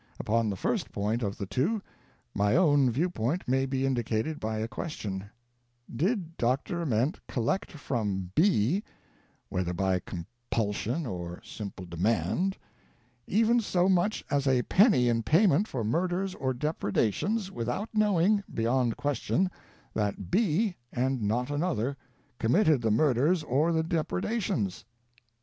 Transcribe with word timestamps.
Upon 0.19 0.49
the 0.49 0.55
first 0.55 0.91
point 0.91 1.21
of 1.21 1.37
the 1.37 1.45
two, 1.45 1.79
my 2.33 2.55
own 2.55 2.89
viewpoint 2.89 3.43
may 3.47 3.67
be 3.67 3.85
indicated 3.85 4.39
by 4.39 4.57
a 4.57 4.67
question: 4.67 5.25
Did 5.95 6.37
Dr. 6.37 6.81
Ament 6.81 7.19
collect 7.27 7.71
from 7.73 8.31
B, 8.33 8.83
(whether 9.49 9.75
by 9.75 9.99
compulsion 9.99 11.05
or 11.05 11.39
simple 11.43 11.85
demand), 11.85 12.57
even 13.27 13.59
so 13.59 13.87
much 13.87 14.25
as 14.31 14.47
a 14.47 14.63
penny 14.63 15.07
in 15.07 15.21
payment 15.21 15.67
for 15.67 15.83
murders 15.83 16.33
or 16.33 16.51
depredations, 16.51 17.51
without 17.51 17.89
knowing, 17.93 18.43
beyond 18.51 18.97
question, 18.97 19.51
that 19.93 20.31
B, 20.31 20.77
and 20.91 21.21
not 21.21 21.51
another, 21.51 21.95
committed 22.39 22.81
the 22.81 22.89
murders 22.89 23.43
or 23.43 23.71
the 23.71 23.83
depredations? 23.83 24.83